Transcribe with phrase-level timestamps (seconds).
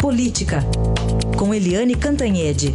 [0.00, 0.64] Política,
[1.36, 2.74] com Eliane Cantanhede.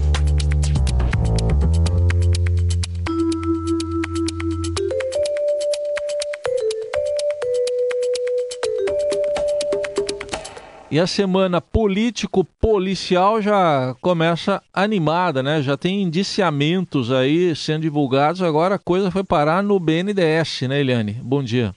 [10.92, 15.64] E a semana político-policial já começa animada, né?
[15.64, 18.44] Já tem indiciamentos aí sendo divulgados.
[18.44, 21.20] Agora a coisa foi parar no BNDES, né, Eliane?
[21.24, 21.74] Bom dia.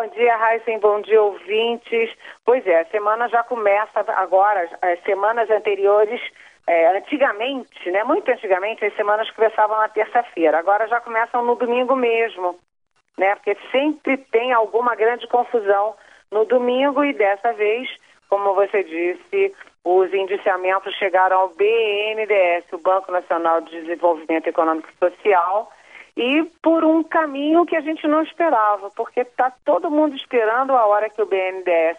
[0.00, 0.78] Bom dia, Raíssen.
[0.78, 2.10] Bom dia, ouvintes.
[2.42, 4.66] Pois é, a semana já começa agora.
[4.80, 6.18] As semanas anteriores,
[6.66, 8.02] é, antigamente, né?
[8.02, 10.58] Muito antigamente, as semanas começavam na terça-feira.
[10.58, 12.58] Agora já começam no domingo mesmo,
[13.18, 13.34] né?
[13.34, 15.94] Porque sempre tem alguma grande confusão
[16.32, 17.86] no domingo e dessa vez
[18.30, 19.54] como você disse,
[19.84, 25.70] os indiciamentos chegaram ao BNDES, o Banco Nacional de Desenvolvimento Econômico e Social,
[26.20, 30.84] e por um caminho que a gente não esperava, porque está todo mundo esperando a
[30.84, 31.96] hora que o BNDES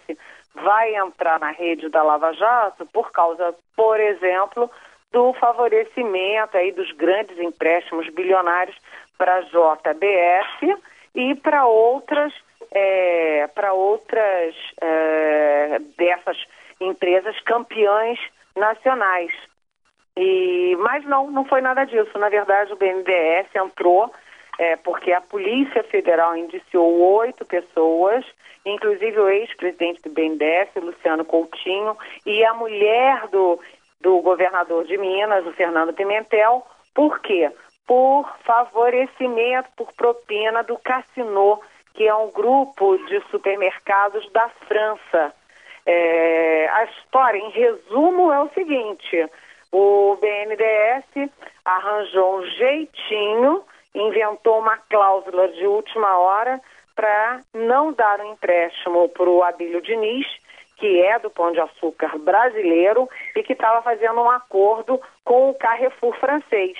[0.54, 4.70] vai entrar na rede da Lava Jato por causa, por exemplo,
[5.10, 8.76] do favorecimento aí dos grandes empréstimos bilionários
[9.18, 10.78] para a JBS
[11.16, 12.32] e para outras
[12.70, 16.38] é, para outras é, dessas
[16.80, 18.20] empresas campeãs
[18.56, 19.32] nacionais.
[20.16, 22.18] E, mas não, não foi nada disso.
[22.18, 24.12] Na verdade, o BNDES entrou
[24.58, 28.24] é, porque a Polícia Federal indiciou oito pessoas,
[28.64, 31.96] inclusive o ex-presidente do BNDES, Luciano Coutinho,
[32.26, 33.58] e a mulher do,
[34.00, 36.66] do governador de Minas, o Fernando Pimentel.
[36.94, 37.50] Por quê?
[37.86, 41.60] Por favorecimento, por propina do Cassino
[41.94, 45.34] que é um grupo de supermercados da França.
[45.84, 49.28] É, a história, em resumo, é o seguinte:
[49.70, 51.30] o BNDES
[51.64, 56.60] arranjou um jeitinho, inventou uma cláusula de última hora
[56.94, 60.26] para não dar um empréstimo para o Abílio Diniz,
[60.76, 65.54] que é do Pão de Açúcar brasileiro e que estava fazendo um acordo com o
[65.54, 66.76] Carrefour francês.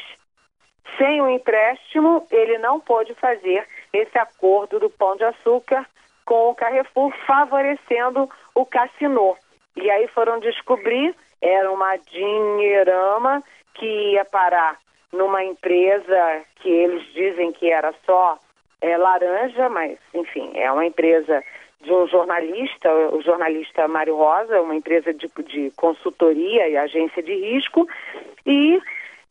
[0.99, 5.87] Sem o empréstimo, ele não pôde fazer esse acordo do Pão de Açúcar
[6.25, 9.37] com o Carrefour, favorecendo o Cassino.
[9.77, 13.43] E aí foram descobrir, era uma dinheirama
[13.75, 14.79] que ia parar
[15.13, 18.39] numa empresa que eles dizem que era só
[18.81, 21.43] é, laranja, mas enfim, é uma empresa
[21.83, 27.35] de um jornalista, o jornalista Mário Rosa, uma empresa de, de consultoria e agência de
[27.35, 27.87] risco,
[28.47, 28.81] e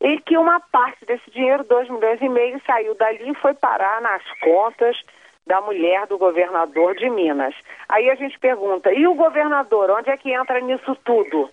[0.02, 4.02] e que uma parte desse dinheiro, 2 milhões e meio, saiu dali e foi parar
[4.02, 5.00] nas contas
[5.46, 7.54] da mulher do governador de Minas.
[7.88, 11.48] Aí a gente pergunta, e o governador, onde é que entra nisso tudo?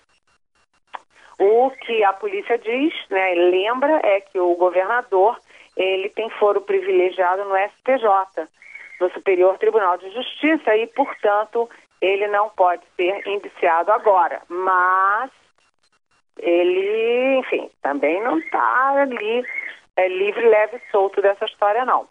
[1.38, 5.38] O que a polícia diz, né, lembra, é que o governador,
[5.76, 8.48] ele tem foro privilegiado no STJ,
[9.00, 11.68] no Superior Tribunal de Justiça, e, portanto,
[12.00, 14.42] ele não pode ser indiciado agora.
[14.48, 15.30] Mas
[16.38, 19.44] ele, enfim, também não está ali
[19.96, 22.06] é, livre, leve e solto dessa história, não.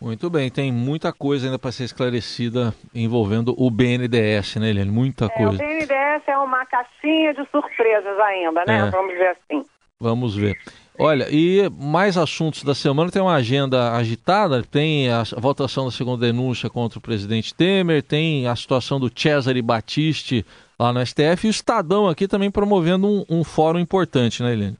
[0.00, 4.90] Muito bem, tem muita coisa ainda para ser esclarecida envolvendo o BNDES, né, Eliane?
[4.90, 5.54] Muita é, coisa.
[5.54, 8.88] O BNDES é uma caixinha de surpresas ainda, né?
[8.88, 8.90] É.
[8.90, 9.64] Vamos ver assim.
[10.00, 10.58] Vamos ver.
[10.98, 16.26] Olha, e mais assuntos da semana, tem uma agenda agitada, tem a votação da segunda
[16.26, 20.44] denúncia contra o presidente Temer, tem a situação do Cesare Battisti
[20.78, 24.76] lá no STF e o Estadão aqui também promovendo um, um fórum importante, né, Helene?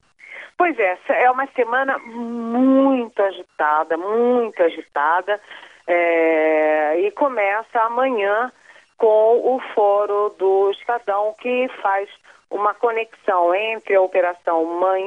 [0.55, 5.41] Pois é, é uma semana muito agitada, muito agitada,
[5.87, 8.51] é, e começa amanhã
[8.97, 12.07] com o fórum do Estadão, que faz
[12.53, 14.63] uma conexão entre a operação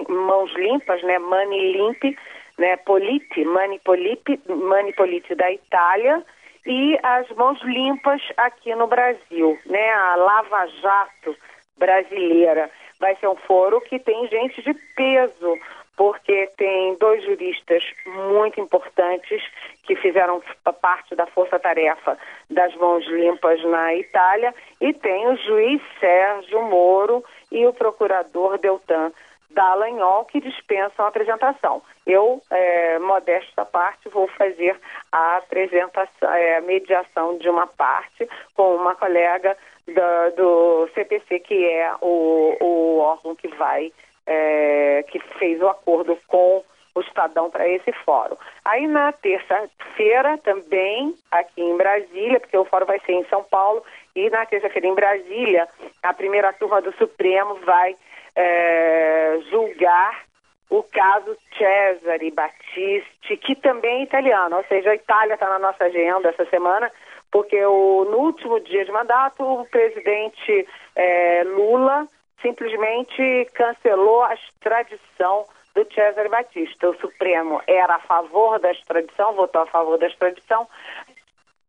[0.08, 2.18] Mãos Limpas, né, Mani Limp,
[2.58, 6.22] né, Politi, Mani Politi, Mani Politi da Itália,
[6.66, 9.92] e as mãos limpas aqui no Brasil, né?
[9.92, 11.36] A Lava Jato
[11.78, 12.68] brasileira
[12.98, 15.58] vai ser um foro que tem gente de peso,
[15.96, 19.42] porque tem dois juristas muito importantes
[19.84, 20.42] que fizeram
[20.80, 22.18] parte da força-tarefa
[22.50, 27.24] das mãos limpas na Itália e tem o juiz Sérgio Moro
[27.56, 29.10] e o procurador Deltan
[29.50, 31.82] Dallagnol que dispensam a apresentação.
[32.06, 34.78] Eu, é, modesta parte, vou fazer
[35.10, 39.56] a apresentação, é, a mediação de uma parte com uma colega
[39.88, 43.90] da, do CPC, que é o, o órgão que vai,
[44.26, 46.62] é, que fez o acordo com
[46.94, 48.36] o Estadão para esse fórum.
[48.64, 53.82] Aí na terça-feira também, aqui em Brasília, porque o fórum vai ser em São Paulo,
[54.16, 55.68] e na terça-feira em Brasília,
[56.02, 57.94] a primeira turma do Supremo vai
[58.34, 60.24] é, julgar
[60.70, 65.84] o caso Cesare Battisti, que também é italiano, ou seja, a Itália está na nossa
[65.84, 66.90] agenda essa semana,
[67.30, 70.66] porque o, no último dia de mandato o presidente
[70.96, 72.08] é, Lula
[72.40, 76.88] simplesmente cancelou a extradição do Cesare Batista.
[76.88, 80.66] O Supremo era a favor da extradição, votou a favor da extradição.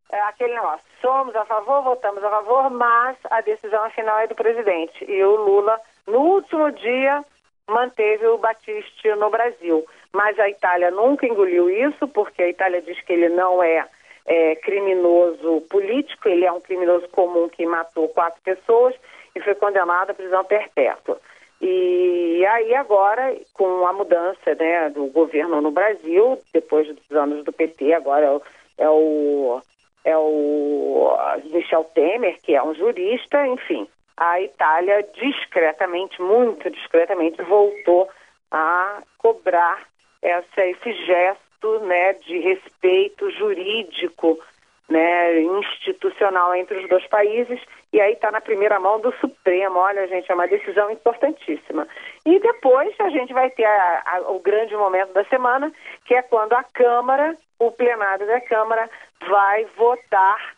[0.09, 4.36] É aquele negócio, somos a favor, votamos a favor, mas a decisão final é do
[4.36, 5.04] presidente.
[5.06, 7.24] E o Lula, no último dia,
[7.68, 9.86] manteve o Batista no Brasil.
[10.13, 13.86] Mas a Itália nunca engoliu isso, porque a Itália diz que ele não é,
[14.25, 18.95] é criminoso político, ele é um criminoso comum que matou quatro pessoas
[19.36, 21.19] e foi condenado à prisão perpétua.
[21.59, 27.51] E aí agora, com a mudança né, do governo no Brasil, depois dos anos do
[27.51, 28.42] PT, agora é o,
[28.77, 29.62] é o,
[30.07, 31.18] é o
[31.51, 38.09] Michel Temer, que é um jurista, enfim, a Itália discretamente, muito discretamente, voltou
[38.50, 39.86] a cobrar
[40.21, 44.39] essa, esse gesto né, de respeito jurídico,
[44.89, 47.59] né, institucional entre os dois países,
[47.91, 49.79] e aí está na primeira mão do Supremo.
[49.79, 51.87] Olha, gente, é uma decisão importantíssima.
[52.25, 55.71] E depois a gente vai ter a, a, o grande momento da semana,
[56.05, 58.89] que é quando a Câmara, o plenário da Câmara,
[59.27, 60.57] vai votar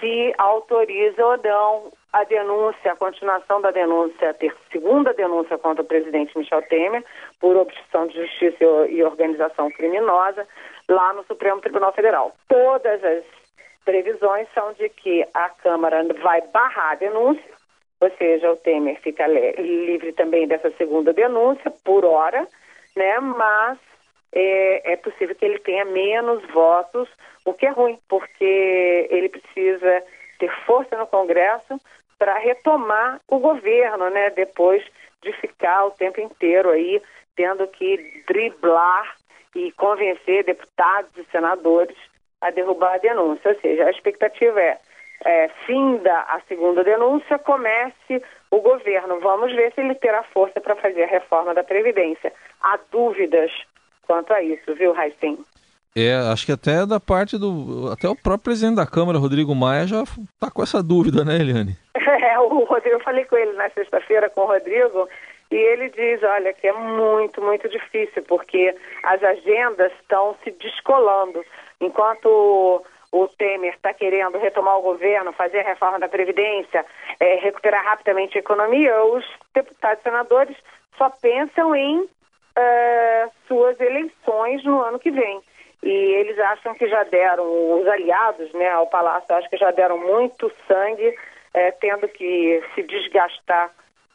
[0.00, 5.82] se autoriza ou não a denúncia, a continuação da denúncia, a ter segunda denúncia contra
[5.82, 7.04] o presidente Michel Temer
[7.40, 10.46] por obstrução de justiça e organização criminosa
[10.88, 12.34] lá no Supremo Tribunal Federal.
[12.48, 13.24] Todas as
[13.86, 17.56] previsões são de que a Câmara vai barrar a denúncia,
[18.00, 22.46] ou seja, o Temer fica livre também dessa segunda denúncia por hora,
[22.94, 23.18] né?
[23.20, 23.78] Mas
[24.32, 27.08] é, é possível que ele tenha menos votos,
[27.44, 30.02] o que é ruim, porque ele precisa
[30.38, 31.80] ter força no Congresso
[32.18, 34.30] para retomar o governo, né?
[34.30, 34.84] Depois
[35.22, 37.00] de ficar o tempo inteiro aí
[37.36, 39.16] tendo que driblar
[39.54, 41.96] e convencer deputados e senadores
[42.40, 43.52] a derrubar a denúncia.
[43.52, 44.78] Ou seja, a expectativa é,
[45.24, 49.20] é finda a segunda denúncia, comece o governo.
[49.20, 52.32] Vamos ver se ele terá força para fazer a reforma da Previdência.
[52.62, 53.50] Há dúvidas
[54.06, 55.38] quanto a isso, viu, Raicem?
[55.96, 57.90] É, acho que até da parte do.
[57.90, 61.76] Até o próprio presidente da Câmara, Rodrigo Maia, já está com essa dúvida, né, Eliane?
[62.06, 65.08] É, o Rodrigo, eu falei com ele na sexta-feira com o Rodrigo,
[65.50, 71.44] e ele diz, olha, que é muito, muito difícil, porque as agendas estão se descolando.
[71.80, 76.84] Enquanto o Temer está querendo retomar o governo, fazer a reforma da Previdência,
[77.20, 80.56] é, recuperar rapidamente a economia, os deputados e senadores
[80.98, 85.40] só pensam em uh, suas eleições no ano que vem.
[85.82, 87.44] E eles acham que já deram,
[87.78, 91.14] os aliados né, ao Palácio, acho que já deram muito sangue,
[91.54, 93.70] é, tendo que se desgastar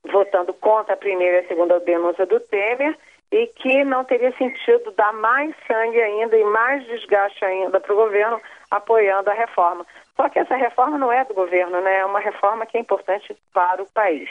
[0.10, 2.98] votando contra a primeira e a segunda denúncia do Temer
[3.32, 7.96] e que não teria sentido dar mais sangue ainda e mais desgaste ainda para o
[7.96, 9.86] governo apoiando a reforma.
[10.18, 12.00] Só que essa reforma não é do governo, né?
[12.00, 14.30] É uma reforma que é importante para o país.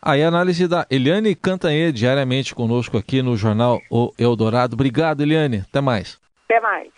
[0.00, 4.74] Aí a análise da Eliane Cantanhede, diariamente conosco aqui no Jornal O Eldorado.
[4.74, 5.64] Obrigado, Eliane.
[5.68, 6.20] Até mais.
[6.44, 6.97] Até mais.